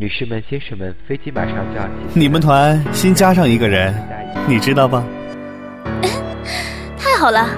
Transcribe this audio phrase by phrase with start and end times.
[0.00, 2.20] 女士们、先生们，飞机马上就要起飞。
[2.20, 3.92] 你们团新加上一个人，
[4.46, 5.02] 你知道吧？
[6.96, 7.48] 太好了，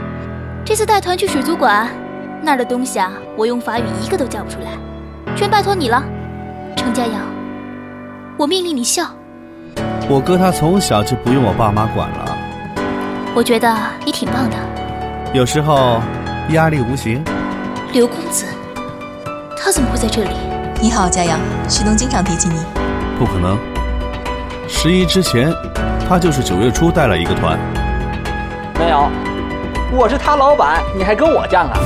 [0.64, 1.86] 这次带团去水族馆，
[2.40, 4.70] 那儿的东西啊，我用法语一个都叫不出来，
[5.36, 6.02] 全拜托你了，
[6.76, 7.20] 程家阳。
[8.38, 9.04] 我命令你笑。
[10.08, 12.38] 我哥他从小就不用我爸妈管了，
[13.36, 13.76] 我觉得
[14.06, 14.56] 你挺棒的，
[15.34, 16.00] 有时候
[16.52, 17.22] 压力无形。
[17.92, 18.46] 刘公子，
[19.58, 20.30] 他怎么会在这里？
[20.82, 21.38] 你好，佳阳，
[21.68, 22.54] 徐东经常提起你。
[23.18, 23.58] 不可能，
[24.66, 25.52] 十一之前，
[26.08, 27.58] 他就是九月初带了一个团。
[28.78, 29.10] 没有，
[29.92, 31.78] 我是他老板，你还跟我犟啊？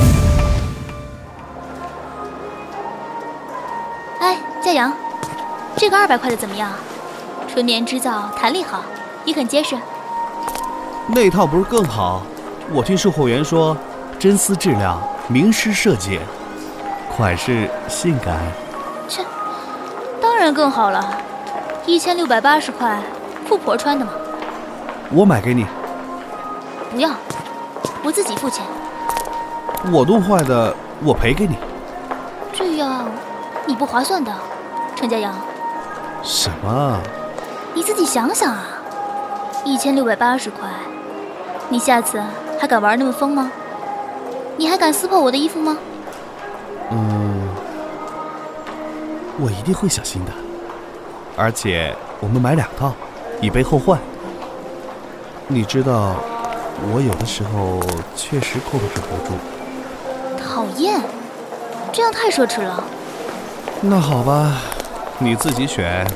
[4.21, 4.93] 哎，佳阳，
[5.77, 6.71] 这个二百块的怎么样？
[7.53, 8.85] 纯棉织造，弹力好，
[9.25, 9.75] 也很结实。
[11.09, 12.23] 那套不是更好？
[12.73, 13.77] 我听售货员说，
[14.21, 16.21] 真丝质量，名师设计，
[17.17, 18.37] 款式性感。
[20.45, 21.03] 切，当然更好了，
[21.87, 23.01] 一千六百八十块，
[23.47, 24.13] 富婆穿的嘛。
[25.11, 25.65] 我买给你。
[26.91, 27.09] 不要，
[28.03, 28.63] 我自己付钱。
[29.91, 31.57] 我弄坏的，我赔给你。
[32.53, 33.07] 这样，
[33.65, 34.31] 你不划算的，
[34.95, 35.33] 程家阳。
[36.23, 37.01] 什么？
[37.73, 38.67] 你自己想想啊，
[39.65, 40.69] 一千六百八十块，
[41.71, 42.23] 你下次
[42.61, 43.51] 还敢玩那么疯吗？
[44.59, 45.79] 你还敢撕破我的衣服吗？
[46.91, 47.24] 嗯，
[49.39, 50.33] 我一定会小心的。
[51.37, 52.95] 而且我们买两套，
[53.41, 53.99] 以备后患。
[55.49, 56.17] 你知道，
[56.93, 57.81] 我有的时候
[58.17, 59.35] 确实控制不住。
[60.43, 61.01] 讨厌，
[61.93, 62.83] 这样太奢侈了。
[63.81, 64.53] 那好吧，
[65.19, 66.07] 你自己选。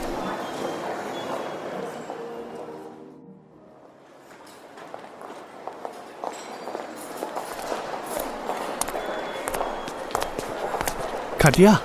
[11.39, 11.81] 卡迪亚，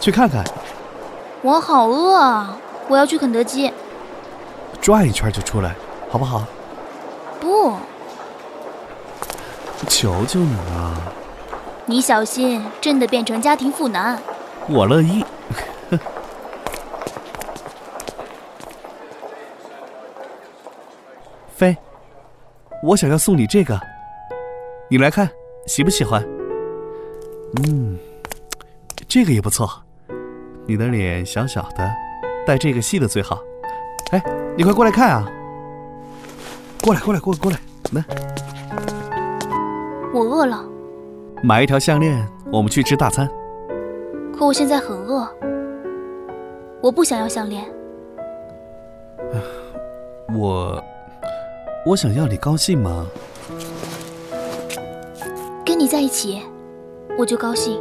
[0.00, 0.44] 去看看。
[1.42, 2.56] 我好饿啊！
[2.88, 3.72] 我要去肯德基。
[4.80, 5.74] 转一圈就出来，
[6.08, 6.44] 好不好？
[7.40, 7.74] 不。
[9.86, 11.00] 求求你了。
[11.86, 14.20] 你小心，真的变成家庭妇男。
[14.68, 15.24] 我乐意。
[21.54, 21.76] 飞，
[22.82, 23.80] 我想要送你这个，
[24.90, 25.30] 你来看，
[25.66, 26.22] 喜不喜欢？
[27.62, 27.98] 嗯，
[29.08, 29.84] 这个也不错。
[30.68, 31.90] 你的脸小小的，
[32.46, 33.42] 戴这个细的最好。
[34.10, 34.22] 哎，
[34.54, 35.26] 你快过来看啊！
[36.82, 37.58] 过来，过来，过来，过来，
[37.92, 38.04] 来。
[40.12, 40.62] 我饿了。
[41.42, 43.26] 买一条项链，我们去吃大餐。
[44.36, 45.26] 可我现在很饿，
[46.82, 47.64] 我不想要项链。
[50.36, 50.84] 我，
[51.86, 53.06] 我想要你高兴吗？
[55.64, 56.42] 跟你在一起，
[57.16, 57.80] 我就高兴。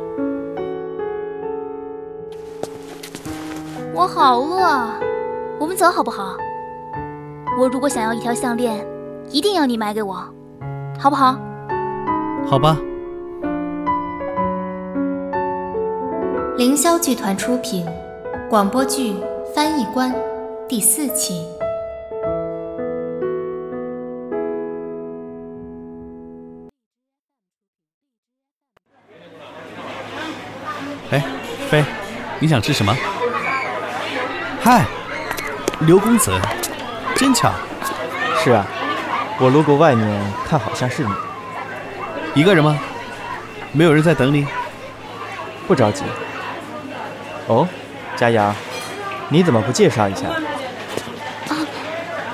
[4.08, 4.90] 我好饿，
[5.60, 6.38] 我们走好不好？
[7.60, 8.88] 我如果想要一条项链，
[9.30, 10.16] 一定要你买给我，
[10.98, 11.38] 好不好？
[12.48, 12.78] 好吧。
[16.56, 17.86] 凌霄剧团出品，
[18.50, 19.12] 广播剧
[19.54, 20.10] 《翻译官》
[20.70, 21.46] 第四期。
[31.12, 31.22] 哎，
[31.70, 31.84] 飞，
[32.40, 32.96] 你想吃什么？
[34.62, 34.86] 嗨，
[35.82, 36.32] 刘公子，
[37.16, 37.52] 真巧。
[38.44, 38.66] 是啊，
[39.40, 41.12] 我路过外面，看好像是你。
[42.34, 42.78] 一个人吗？
[43.72, 44.48] 没有人在等你？
[45.68, 46.04] 不着急。
[47.48, 47.68] 哦，
[48.16, 48.54] 佳阳，
[49.30, 50.28] 你怎么不介绍一下？
[51.50, 51.56] 啊，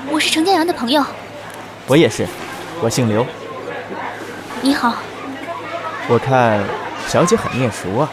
[0.09, 1.03] 我是程佳阳的朋友。
[1.87, 2.25] 我也是，
[2.81, 3.25] 我姓刘。
[4.61, 4.95] 你好。
[6.07, 6.63] 我看
[7.07, 8.09] 小姐很面熟啊。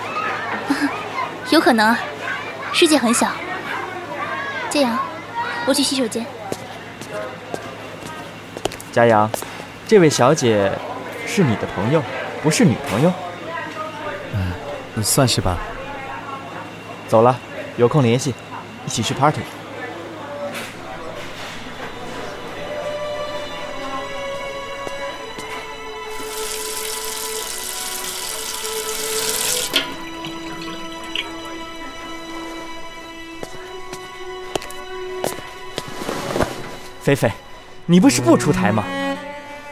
[1.50, 1.98] 有可能啊，
[2.72, 3.28] 世界很小。
[4.70, 4.96] 佳阳，
[5.66, 6.24] 我去洗手间。
[8.92, 9.28] 佳阳，
[9.88, 10.70] 这位小姐
[11.26, 12.00] 是你的朋友，
[12.40, 13.12] 不是女朋友？
[14.32, 15.58] 嗯，算是吧。
[17.08, 17.36] 走了，
[17.76, 18.32] 有空联系，
[18.86, 19.40] 一起去 party。
[37.10, 37.32] 菲菲，
[37.86, 38.84] 你不是不出台吗？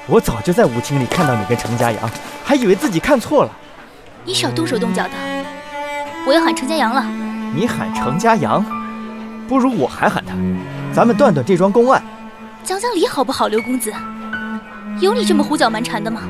[0.08, 2.10] 我早就在舞厅里看到你跟程家阳，
[2.44, 3.50] 还以为自己看错了。
[4.24, 5.10] 你少动手动脚的，
[6.26, 7.04] 我要喊程家阳了。
[7.54, 8.64] 你喊程家阳，
[9.46, 10.34] 不如我还喊他，
[10.92, 12.02] 咱们断断这桩公案。
[12.64, 13.92] 讲讲理好不好，刘公子？
[15.00, 16.22] 有你这么胡搅蛮缠的吗？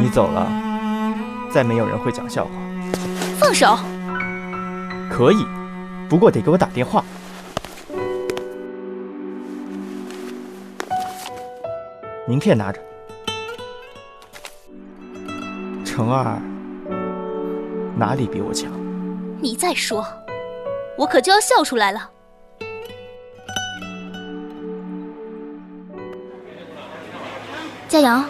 [0.00, 0.50] 你走了，
[1.52, 2.50] 再没有人会讲笑话。
[3.38, 3.78] 放手。
[5.10, 5.44] 可以，
[6.08, 7.04] 不过得给我打电话。
[12.28, 12.78] 名片拿着。
[15.82, 16.38] 程儿
[17.96, 18.70] 哪里比我强？
[19.40, 20.06] 你再说，
[20.98, 22.10] 我可就要笑出来了。
[27.88, 28.22] 佳阳，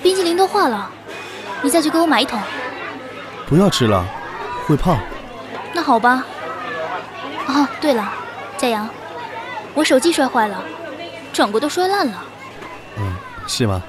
[0.00, 0.88] 冰激凌都化了，
[1.60, 2.40] 你再去给我买一桶。
[3.48, 4.06] 不要吃了，
[4.64, 4.96] 会胖。
[5.72, 6.24] 那好吧。
[7.48, 8.12] 哦，对了，
[8.56, 8.88] 佳阳，
[9.74, 10.62] 我手机摔坏了，
[11.32, 12.23] 整个都摔烂了。
[13.44, 13.82] 嗯，是吗？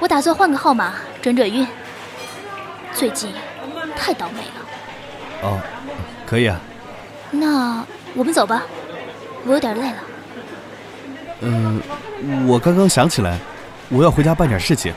[0.00, 1.66] 我打算换个号码转转运。
[2.94, 3.32] 最近
[3.96, 5.48] 太倒霉了。
[5.48, 5.60] 哦，
[6.26, 6.58] 可以啊。
[7.30, 7.84] 那
[8.14, 8.62] 我们走吧，
[9.44, 9.98] 我有点累了。
[11.40, 11.80] 嗯，
[12.46, 13.38] 我刚刚想起来。
[13.90, 14.92] 我要回家办点事情，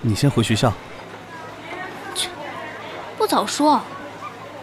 [0.00, 0.72] 你先回学校。
[2.14, 2.28] 切，
[3.18, 3.80] 不早说，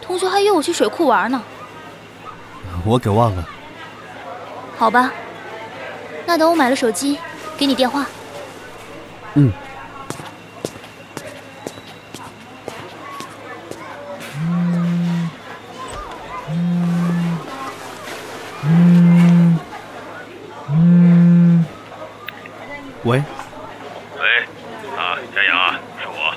[0.00, 1.40] 同学还约我去水库玩呢。
[2.84, 3.48] 我给忘了。
[4.76, 5.12] 好吧，
[6.26, 7.18] 那等我买了手机，
[7.62, 8.04] 给你电话。
[9.34, 9.52] 嗯。
[23.04, 23.22] 喂。
[24.18, 24.26] 喂。
[24.98, 26.34] 啊，佳阳，是我。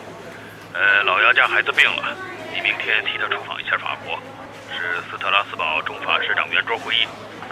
[0.73, 2.15] 呃，老杨家孩子病了，
[2.53, 4.19] 你明天替他出访一下法国，
[4.69, 7.07] 是斯特拉斯堡中法市长圆桌会议，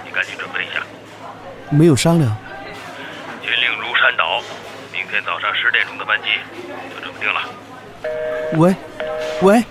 [0.06, 0.84] 你赶紧准备一下。
[1.72, 2.38] 没有商量。
[3.42, 4.42] 金陵如山岛，
[4.94, 6.30] 明天早上十点钟的班机
[6.96, 7.42] 就这么定了。
[8.56, 8.76] 喂，
[9.42, 9.64] 喂。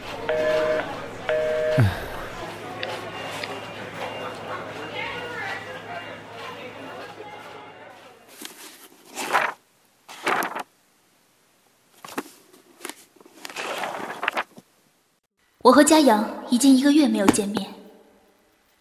[15.61, 17.73] 我和佳阳已经一个月没有见面，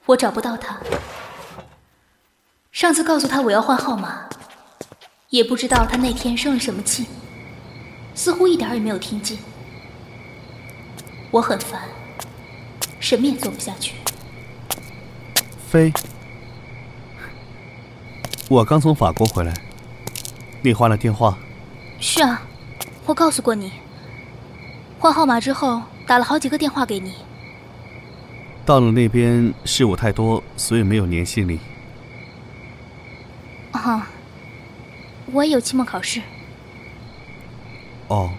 [0.07, 0.75] 我找不到他。
[2.71, 4.27] 上次告诉他我要换号码，
[5.29, 7.05] 也不知道他那天生了什么气，
[8.15, 9.37] 似乎一点也没有听进。
[11.31, 11.81] 我很烦，
[12.99, 13.95] 什么也做不下去。
[15.69, 15.91] 飞，
[18.49, 19.53] 我刚从法国回来，
[20.61, 21.37] 你换了电话？
[21.99, 22.41] 是啊，
[23.05, 23.71] 我告诉过你，
[24.99, 25.81] 换号码之后。
[26.07, 27.13] 打了好几个电话给你，
[28.65, 31.57] 到了那边事务太多，所以没有联系你。
[33.71, 34.09] 啊，
[35.27, 36.21] 我也有期末考试。
[38.09, 38.31] 哦，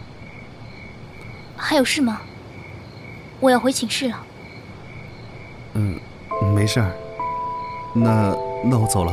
[1.56, 2.20] 还有事吗？
[3.42, 4.16] 我要回寝室了。
[5.74, 5.98] 嗯，
[6.54, 6.92] 没事儿。
[7.92, 8.32] 那
[8.64, 9.12] 那我走了。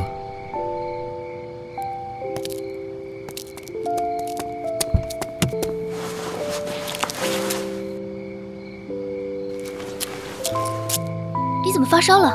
[11.64, 12.32] 你怎么发烧了，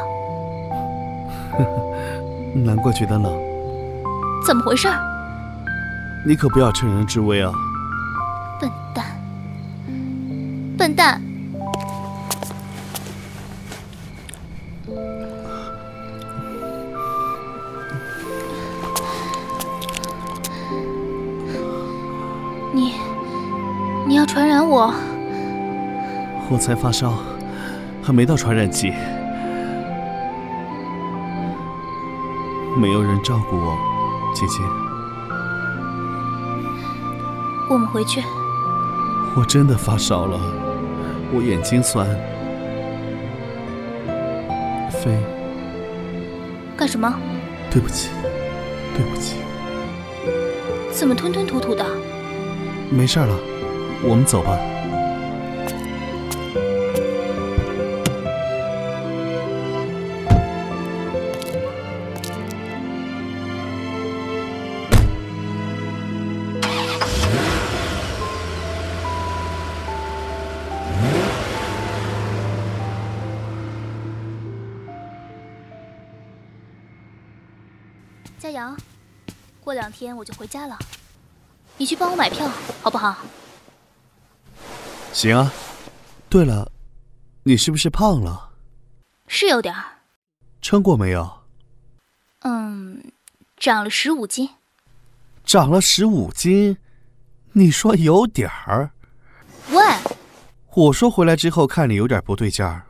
[2.54, 3.34] 难怪觉得冷。
[4.46, 4.90] 怎么回事？
[6.28, 7.52] 你可不要趁人之危啊！
[8.60, 9.06] 笨蛋，
[10.78, 11.22] 笨蛋！
[26.56, 27.16] 我才发烧，
[28.02, 28.90] 还没到传染期。
[32.78, 33.78] 没有人照顾我，
[34.34, 34.64] 姐姐。
[37.70, 38.24] 我们回去。
[39.36, 40.40] 我真的发烧了，
[41.34, 42.08] 我眼睛酸。
[44.90, 45.22] 飞。
[46.78, 47.14] 干什么？
[47.70, 48.12] 对不起，
[48.96, 49.40] 对不起。
[50.94, 51.86] 怎么吞吞吐吐的？
[52.90, 53.38] 没事了，
[54.02, 54.58] 我们走吧。
[78.46, 78.78] 佳阳，
[79.60, 80.78] 过两天我就回家了，
[81.78, 82.48] 你去帮我买票
[82.84, 83.18] 好不好？
[85.12, 85.52] 行啊。
[86.30, 86.72] 对了，
[87.42, 88.52] 你是不是胖了？
[89.28, 89.84] 是有点儿。
[90.62, 91.42] 称过没有？
[92.42, 93.12] 嗯，
[93.58, 94.48] 长了十五斤。
[95.44, 96.78] 长了十五斤？
[97.54, 98.92] 你说有点儿？
[99.72, 99.82] 喂！
[100.76, 102.86] 我说回来之后看你有点不对劲儿。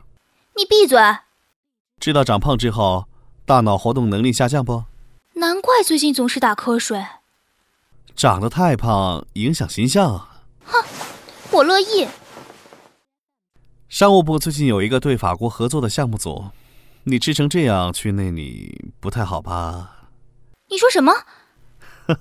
[0.54, 1.00] 你闭嘴！
[1.98, 3.06] 知道长胖之后
[3.46, 4.84] 大脑活动能力下降不？
[5.38, 7.04] 难怪最近总是打瞌睡。
[8.14, 10.26] 长得太胖影响形象。
[10.64, 10.82] 哼，
[11.50, 12.08] 我乐意。
[13.86, 16.46] 商务部最近有一个对法国合作的项目组，
[17.04, 20.08] 你吃成这样去那里不太好吧？
[20.70, 21.12] 你说什么？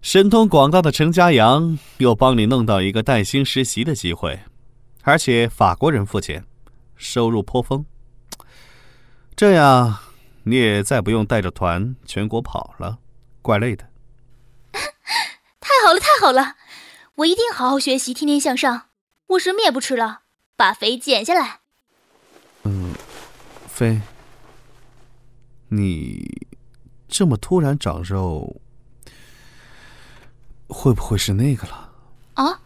[0.00, 4.40] 神通广大的程家阳又帮你弄到一个带薪实习的机会，
[5.02, 6.46] 而且法国人付钱，
[6.96, 7.84] 收入颇丰。
[9.36, 9.98] 这样
[10.48, 12.98] 你也再不用带着团全国跑了，
[13.42, 13.90] 怪累的。
[15.60, 16.56] 太好了，太好了！
[17.16, 18.88] 我一定好好学习，天天向上。
[19.26, 20.22] 我什么也不吃了，
[20.56, 21.60] 把肥减下来。
[22.62, 22.94] 嗯，
[23.66, 24.00] 飞，
[25.68, 26.46] 你
[27.08, 28.60] 这么突然长肉，
[30.68, 31.92] 会不会是那个了？
[32.34, 32.62] 啊？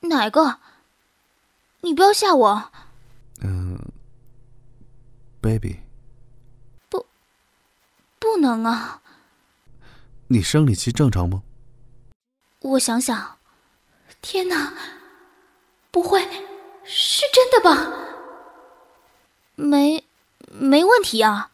[0.00, 0.58] 哪个？
[1.80, 2.70] 你不要吓我。
[3.42, 3.78] 嗯
[5.40, 5.78] ，baby，不，
[8.30, 9.02] 不能啊。
[10.28, 11.42] 你生理期正常吗？
[12.60, 13.38] 我想想，
[14.22, 14.72] 天哪，
[15.90, 16.20] 不会
[16.84, 17.92] 是真的吧？
[19.56, 20.04] 没，
[20.48, 21.50] 没问题啊。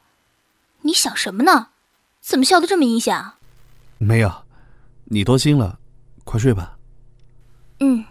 [0.82, 1.68] 你想什么呢？
[2.20, 3.32] 怎么笑得这么阴险？
[3.96, 4.44] 没有，
[5.04, 5.78] 你多心了，
[6.24, 6.76] 快睡吧。
[7.80, 8.04] 嗯。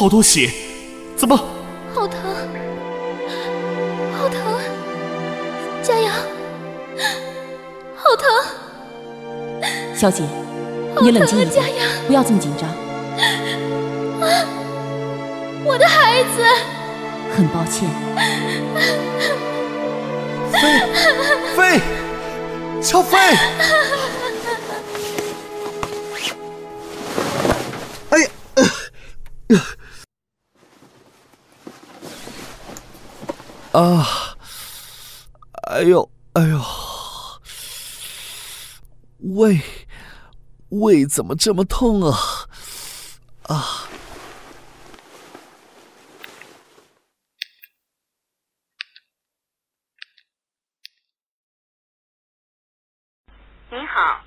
[0.00, 0.50] 好多血，
[1.14, 1.36] 怎么？
[1.94, 2.18] 好疼，
[4.18, 4.40] 好疼！
[5.82, 6.10] 佳阳，
[7.94, 8.26] 好疼！
[9.94, 10.22] 小姐，
[11.02, 11.62] 你冷静一点，
[12.06, 12.66] 不要这么紧张。
[14.26, 14.46] 啊！
[15.66, 16.42] 我的孩子！
[17.36, 17.86] 很抱歉。
[20.50, 20.58] 飞
[21.54, 21.78] 飞，
[22.80, 23.18] 小飞！
[35.80, 36.60] 哎呦，哎呦，
[39.34, 39.58] 胃
[40.68, 42.18] 胃怎么这么痛啊？
[43.44, 43.88] 啊！
[53.70, 54.20] 您好，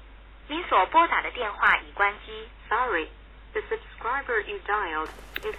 [0.47, 2.31] 您所拨打的电话已关机。
[2.67, 3.09] Sorry,
[3.53, 5.09] the subscriber you dialed
[5.43, 5.55] is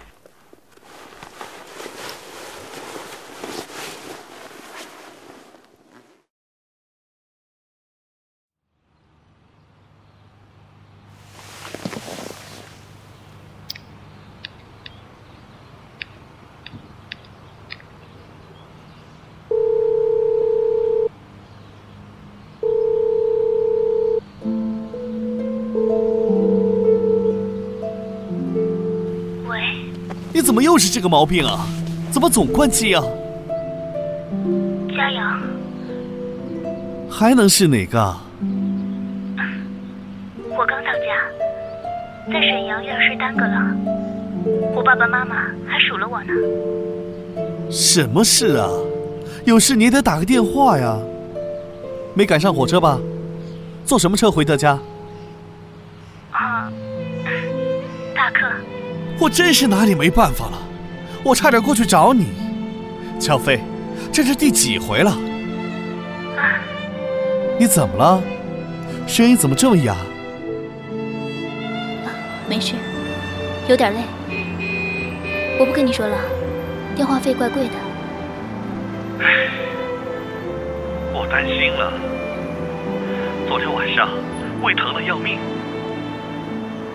[30.55, 31.67] 么又是这个毛病啊？
[32.11, 33.03] 怎么总关机啊？
[34.95, 35.41] 佳阳，
[37.09, 38.15] 还能是哪个？
[40.57, 43.75] 我刚到家，在沈阳有点事耽搁了，
[44.73, 45.35] 我爸爸妈妈
[45.67, 46.31] 还数了我呢。
[47.69, 48.69] 什么事啊？
[49.43, 50.97] 有事你也得打个电话呀。
[52.13, 52.97] 没赶上火车吧？
[53.85, 54.79] 坐什么车回的家？
[59.19, 60.61] 我真是拿你没办法了，
[61.23, 62.27] 我差点过去找你，
[63.19, 63.59] 乔飞，
[64.11, 65.17] 这是第几回了？
[67.57, 68.21] 你怎么了？
[69.07, 69.95] 声音怎么这么哑？
[72.49, 72.75] 没事，
[73.67, 73.99] 有点累。
[75.59, 76.17] 我不跟你说了，
[76.95, 77.73] 电话费怪贵的。
[81.13, 81.93] 我担心了，
[83.47, 84.09] 昨天晚上
[84.61, 85.39] 胃疼的要命。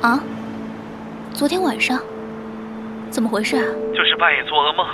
[0.03, 0.23] 啊？
[1.33, 1.99] 昨天晚上，
[3.11, 3.65] 怎么回事啊？
[3.95, 4.87] 就是半夜做噩梦，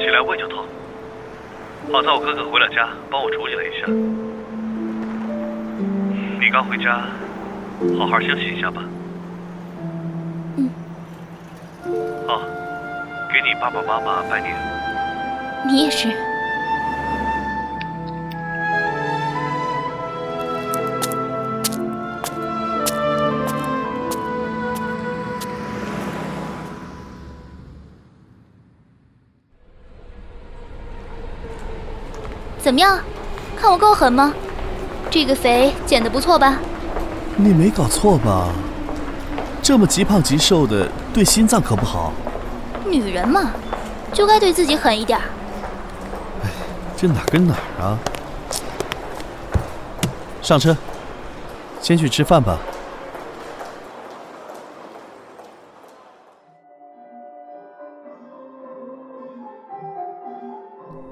[0.00, 0.64] 起来胃就痛。
[1.92, 3.86] 好在我哥哥回了家，帮我处理了一下。
[6.40, 7.02] 你刚回家，
[7.98, 8.82] 好好休息一下吧。
[10.56, 10.70] 嗯。
[12.26, 12.40] 哦，
[13.32, 14.56] 给你爸爸妈妈拜年。
[15.66, 16.08] 你也是。
[32.64, 32.98] 怎么样，
[33.54, 34.32] 看我够狠吗？
[35.10, 36.58] 这个肥减的不错吧？
[37.36, 38.48] 你没搞错吧？
[39.62, 42.10] 这么极胖极瘦的，对心脏可不好。
[42.86, 43.50] 女人嘛，
[44.14, 45.18] 就该对自己狠一点。
[46.42, 46.48] 哎，
[46.96, 47.98] 这哪跟哪儿啊？
[50.40, 50.74] 上车，
[51.82, 52.58] 先去吃饭吧。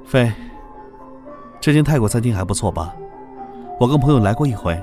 [0.07, 0.33] 飞，
[1.63, 2.93] 这间泰国餐厅还不错吧？
[3.79, 4.77] 我跟朋友来过一回，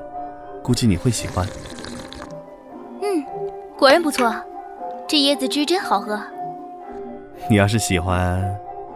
[0.63, 1.45] 估计你会喜欢。
[3.01, 3.21] 嗯，
[3.77, 4.33] 果然不错，
[5.05, 6.17] 这椰子汁真好喝。
[7.49, 8.41] 你要是喜欢，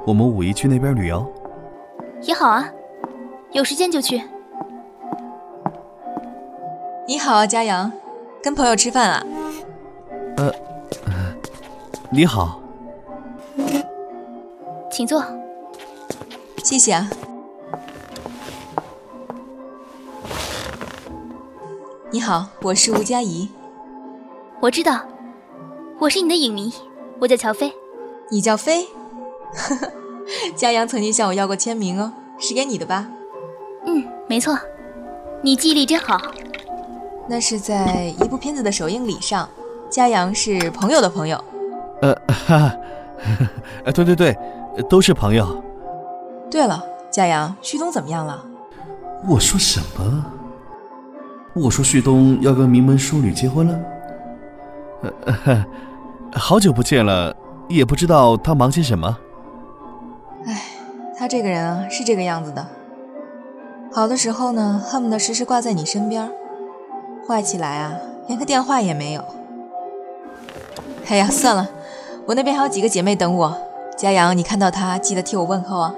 [0.06, 1.30] 我们五一去那边旅游
[2.22, 2.66] 也好啊，
[3.52, 4.24] 有时间就去。
[7.06, 7.92] 你好啊，佳阳，
[8.42, 9.26] 跟朋友吃饭啊？
[10.38, 10.54] 呃，
[12.10, 12.62] 你好，
[14.90, 15.22] 请坐。
[16.64, 17.10] 谢谢啊。
[22.24, 23.50] 好，我是吴佳怡。
[24.62, 25.02] 我知道，
[26.00, 26.74] 我是你的影迷，
[27.20, 27.74] 我叫乔飞。
[28.32, 28.86] 你叫飞？
[29.54, 29.92] 呵呵，
[30.56, 33.10] 佳阳曾经向我要过签名哦，是给你的吧？
[33.86, 34.58] 嗯，没错。
[35.42, 36.18] 你记忆力真好。
[37.28, 39.50] 那是在一部片子的首映礼上，
[39.90, 41.44] 佳阳是朋友的朋友。
[42.02, 42.16] 呃，
[42.48, 42.78] 哈 哈，
[43.84, 44.38] 呃，对对对，
[44.90, 45.62] 都是朋友。
[46.50, 48.46] 对了，佳阳，旭东怎么样了？
[49.28, 50.26] 我说什么？
[51.56, 53.80] 我说旭东要跟名门淑女结婚了。
[55.46, 55.66] 呃，
[56.34, 57.36] 好久不见了，
[57.68, 59.18] 也不知道他忙些什么。
[60.48, 60.62] 唉，
[61.16, 62.66] 他这个人啊，是这个样子的。
[63.92, 66.28] 好的时候呢，恨不得时时挂在你身边；
[67.28, 67.94] 坏起来啊，
[68.28, 69.24] 连个电话也没有。
[71.08, 71.70] 哎呀，算了，
[72.26, 73.58] 我那边还有几个姐妹等我。
[73.96, 75.94] 佳阳，你看到他记得替我问候啊。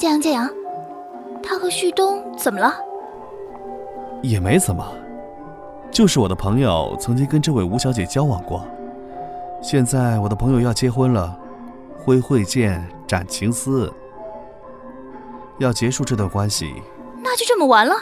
[0.00, 0.48] 佳阳，建阳，
[1.42, 2.74] 他和旭东怎么了？
[4.22, 4.82] 也没怎么，
[5.90, 8.66] 就是我的朋友曾经跟这位吴小姐交往过，
[9.60, 11.38] 现在我的朋友要结婚了，
[11.98, 13.92] 挥挥剑斩情丝，
[15.58, 16.72] 要结束这段关系。
[17.22, 17.94] 那就这么完了？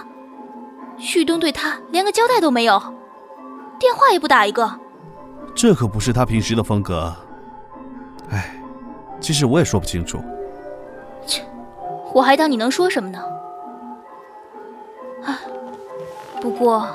[0.99, 2.81] 旭东对他连个交代都没有，
[3.77, 4.71] 电话也不打一个。
[5.53, 7.13] 这可不是他平时的风格。
[8.31, 8.57] 哎，
[9.19, 10.23] 其实我也说不清楚。
[12.09, 12.13] 切。
[12.15, 13.19] 我还当你能说什么呢？
[15.25, 15.41] 啊，
[16.41, 16.89] 不过，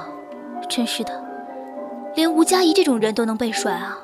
[0.69, 1.23] 真是的，
[2.15, 3.97] 连吴佳怡这种人都能被甩啊！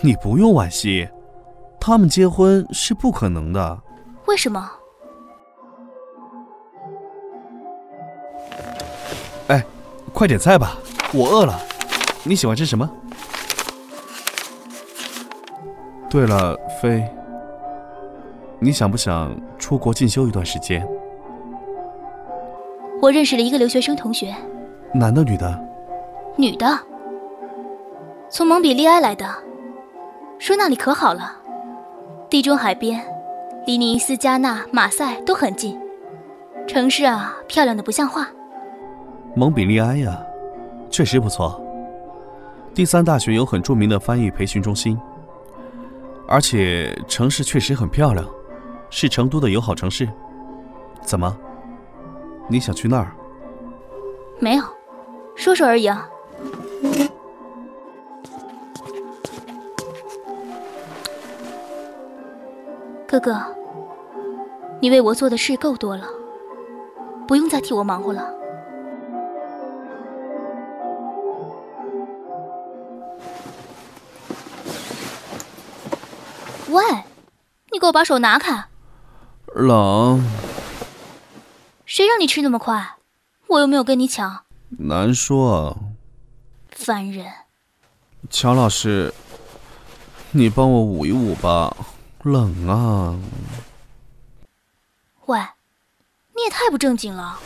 [0.00, 1.08] 你不用惋惜，
[1.78, 3.78] 他们结婚是不可能的。
[4.26, 4.70] 为什么？
[9.48, 9.64] 哎，
[10.12, 10.78] 快点菜吧，
[11.12, 11.58] 我饿了。
[12.22, 12.90] 你喜欢吃什么？
[16.08, 17.06] 对了，飞。
[18.64, 20.88] 你想不想出国进修一段时间？
[23.02, 24.34] 我认识了一个留学生同学，
[24.94, 25.62] 男的女的？
[26.34, 26.66] 女的，
[28.30, 29.26] 从蒙彼利埃来的，
[30.38, 31.30] 说那里可好了，
[32.30, 33.04] 地中海边，
[33.66, 35.78] 离尼斯、加纳、马赛都很近，
[36.66, 38.30] 城市啊漂亮的不像话。
[39.36, 40.18] 蒙彼利埃呀，
[40.88, 41.60] 确实不错。
[42.72, 44.98] 第三大学有很著名的翻译培训中心，
[46.26, 48.26] 而且城市确实很漂亮。
[48.96, 50.08] 是成都的友好城市，
[51.02, 51.36] 怎么？
[52.48, 53.10] 你想去那儿？
[54.38, 54.62] 没有，
[55.34, 56.08] 说说而已啊。
[63.04, 63.36] 哥哥，
[64.78, 66.06] 你为我做的事够多了，
[67.26, 68.32] 不用再替我忙活了。
[76.70, 76.84] 喂，
[77.72, 78.66] 你给我把手拿开！
[79.54, 80.20] 冷，
[81.86, 82.96] 谁让你吃那么快？
[83.46, 84.44] 我又没有跟你抢。
[84.68, 85.94] 难说。
[86.72, 87.24] 烦人。
[88.28, 89.14] 乔老师，
[90.32, 91.72] 你帮我捂一捂吧，
[92.24, 93.16] 冷啊。
[95.26, 95.38] 喂，
[96.34, 97.38] 你也太不正经了。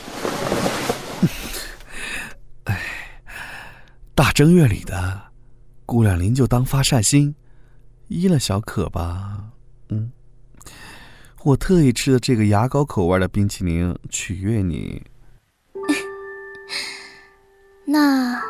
[2.65, 2.81] 哎，
[4.15, 5.25] 大正月里的，
[5.85, 7.35] 姑娘您就当发善心，
[8.07, 9.45] 依了小可吧。
[9.91, 10.11] 嗯。
[11.45, 15.03] 我特意吃了这个牙膏口味的冰淇淋取悦你，
[17.87, 18.43] 那，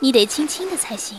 [0.00, 1.18] 你得轻轻的才行。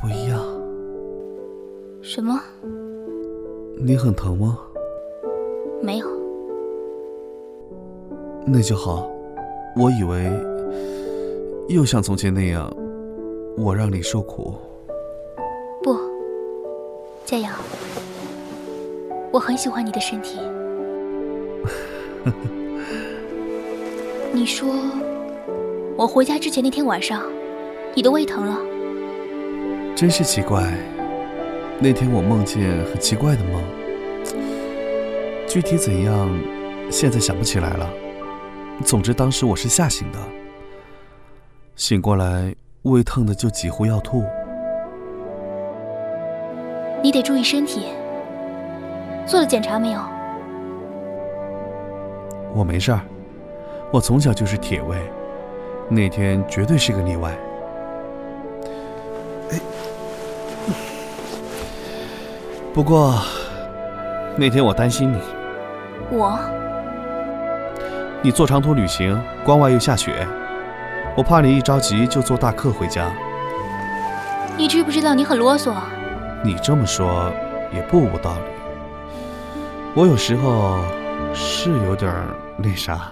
[0.00, 0.40] 不一样。
[2.02, 2.40] 什么？
[3.80, 4.58] 你很疼吗？
[5.82, 6.06] 没有。
[8.46, 9.08] 那就好。
[9.76, 10.30] 我以为，
[11.68, 12.72] 又像从前那样，
[13.56, 14.54] 我让你受苦。
[15.82, 15.96] 不，
[17.24, 17.50] 佳瑶，
[19.30, 20.38] 我很喜欢你的身体。
[24.32, 24.68] 你说，
[25.96, 27.22] 我回家之前那天晚上，
[27.94, 28.58] 你的胃疼了？
[29.98, 30.62] 真是奇怪，
[31.80, 33.60] 那天我梦见很奇怪的梦，
[35.44, 36.30] 具体怎样，
[36.88, 37.90] 现在想不起来了。
[38.84, 40.18] 总之当时我是吓醒的，
[41.74, 44.22] 醒过来胃疼的就几乎要吐。
[47.02, 47.86] 你得注意身体，
[49.26, 50.00] 做了检查没有？
[52.54, 53.00] 我没事儿，
[53.92, 54.96] 我从小就是铁胃，
[55.88, 57.36] 那天绝对是个例外。
[62.78, 63.20] 不过
[64.36, 65.18] 那天我担心你。
[66.12, 66.38] 我？
[68.22, 70.24] 你坐长途旅行，关外又下雪，
[71.16, 73.10] 我怕你一着急就坐大客回家。
[74.56, 75.74] 你知不知道你很啰嗦？
[76.44, 77.32] 你这么说
[77.74, 78.40] 也不无道理。
[79.96, 80.78] 我有时候
[81.34, 82.14] 是有点
[82.58, 83.10] 那啥。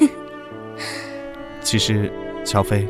[1.60, 2.10] 其实，
[2.42, 2.88] 乔飞，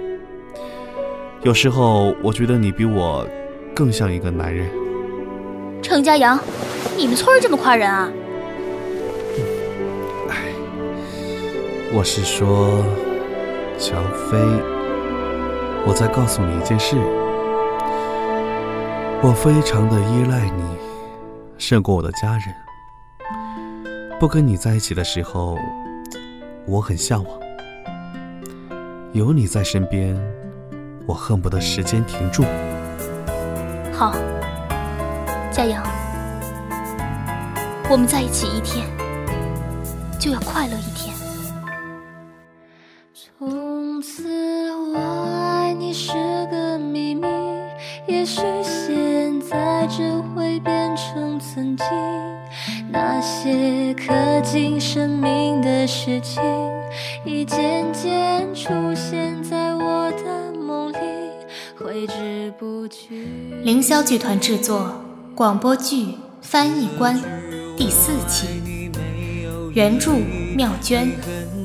[1.42, 3.26] 有时候我觉得你比我
[3.74, 4.83] 更像一个男人。
[5.94, 6.37] 程家阳，
[6.96, 8.11] 你们村这么夸人啊？
[11.92, 12.85] 我是说，
[13.78, 13.94] 乔
[14.28, 14.37] 飞，
[15.87, 16.96] 我再告诉你一件事，
[19.22, 20.64] 我非常的依赖你，
[21.59, 22.42] 胜过我的家人。
[24.18, 25.57] 不跟你在一起的时候，
[26.66, 27.38] 我很向往；
[29.12, 30.20] 有你在身边，
[31.07, 32.42] 我恨不得时间停住。
[33.92, 34.12] 好，
[35.54, 35.80] 佳阳，
[37.88, 38.84] 我们在一起一天，
[40.18, 41.14] 就要快乐一天。
[43.14, 44.24] 从此
[44.74, 46.12] 我爱你是
[46.50, 47.28] 个秘密，
[48.08, 50.02] 也许现在只
[50.34, 51.86] 会变成曾经。
[52.90, 54.12] 那些刻
[54.42, 56.42] 进生命的事情，
[57.24, 60.98] 已渐渐出现在我的梦里，
[61.78, 63.24] 挥之不去。
[63.62, 64.92] 凌霄剧团制作
[65.36, 65.96] 广播剧
[66.40, 67.18] 《翻译官》
[67.76, 68.46] 第四期，
[69.72, 70.12] 原著
[70.54, 71.10] 妙娟。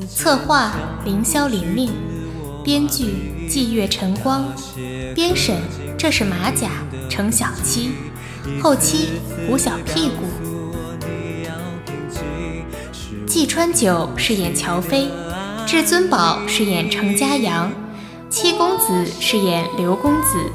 [0.08, 0.72] 策划
[1.04, 1.92] 凌霄玲玲，
[2.64, 3.14] 编剧
[3.48, 4.44] 霁月晨光，
[5.14, 5.56] 编审
[5.96, 6.68] 这是马甲
[7.08, 7.92] 程小七，
[8.60, 9.10] 后期
[9.46, 10.24] 胡小屁股。
[13.24, 15.08] 季川九饰演乔飞，
[15.64, 17.70] 至尊宝饰演程家阳，
[18.28, 20.50] 七公子饰演刘公子，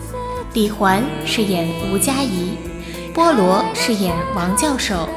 [0.54, 2.58] 李环饰演吴佳怡，
[3.15, 5.08] 菠萝饰演王教授，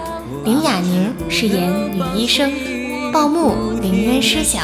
[0.45, 2.49] 林雅宁饰演女医生。
[3.13, 4.61] 报幕，临渊失晓。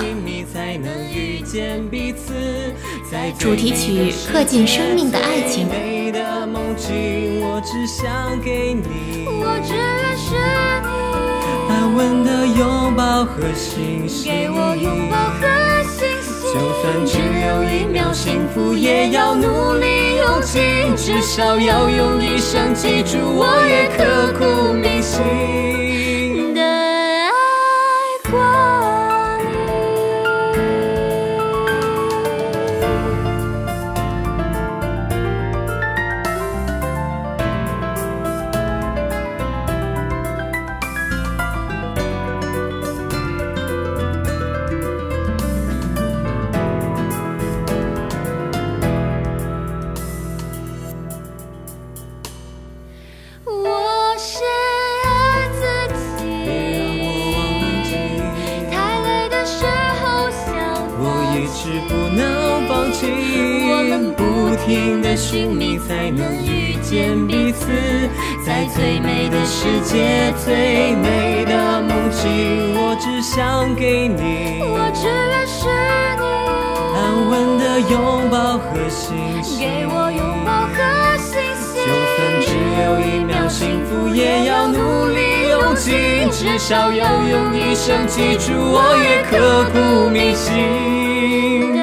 [3.37, 5.67] 主题曲刻进生命的爱情。
[5.67, 10.37] 我只想给你，我只愿是
[10.85, 10.89] 你。
[11.73, 15.43] 安稳的拥抱和信心，给我拥抱和
[15.83, 16.55] 信心。
[16.55, 25.84] 就算只有一秒幸福，也要努力用尽，至少要用一生记住，我也刻骨铭心。
[65.17, 67.67] 寻觅才能遇见彼此，
[68.45, 75.69] 在最美的世界，最美的梦境，我只想给你，我只愿是
[76.19, 76.25] 你，
[76.97, 76.99] 安
[77.31, 81.85] 稳的拥抱和信心，给我拥抱和信心。
[81.87, 82.49] 就算只
[82.83, 91.74] 有一秒幸福，也要努力用尽，至少要用一生记住，我也刻骨铭心。